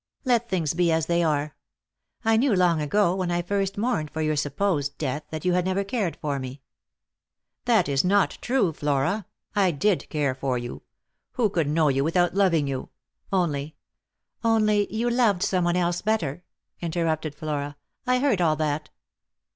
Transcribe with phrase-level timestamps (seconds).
[0.25, 1.55] Let things be as they are.
[2.25, 5.63] I knew long ago, when I first mourned for your supposed death, that you had
[5.63, 6.63] never cared for me.""
[7.65, 9.27] That is not true, Flora.
[9.55, 10.81] I did care for you—
[11.33, 12.89] who could know you without loving you?—
[13.31, 13.75] only
[14.43, 16.43] ""Only you loved some one else better,"
[16.81, 17.77] interrupted Flora."
[18.07, 18.89] I heard all that."